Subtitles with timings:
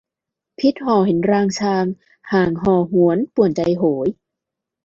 [0.59, 1.85] พิศห่อเห็นรางชาง
[2.31, 4.07] ห่างห่อหวนป่วนใจโหย